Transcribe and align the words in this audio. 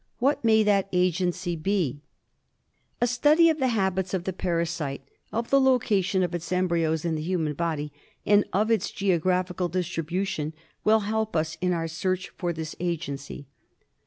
What 0.17 0.43
may 0.43 0.63
that 0.63 0.89
agency 0.91 1.55
be? 1.55 2.01
A 2.99 3.05
study 3.05 3.51
of 3.51 3.59
the 3.59 3.67
habits 3.67 4.15
of 4.15 4.23
the 4.23 4.33
parasite, 4.33 5.07
of 5.31 5.51
the 5.51 5.61
location 5.61 6.23
of 6.23 6.33
its 6.33 6.51
embryos 6.51 7.05
in 7.05 7.13
the 7.13 7.21
human 7.21 7.53
body, 7.53 7.93
and 8.25 8.43
of 8.51 8.71
its 8.71 8.89
geographical 8.89 9.69
distribution, 9.69 10.53
will 10.83 11.01
help 11.01 11.35
us 11.35 11.55
in 11.61 11.71
our 11.71 11.87
search 11.87 12.29
for 12.29 12.51
this 12.51 12.75
agency. 12.79 13.45